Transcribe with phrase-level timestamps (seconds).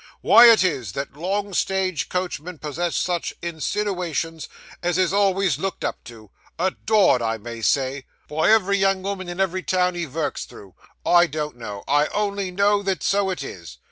[0.23, 4.47] Wy it is that long stage coachmen possess such insiniwations,
[4.81, 9.29] and is alvays looked up to a dored I may say by ev'ry young 'ooman
[9.29, 10.73] in ev'ry town he vurks through,
[11.05, 11.83] I don't know.
[11.87, 13.77] I only know that so it is.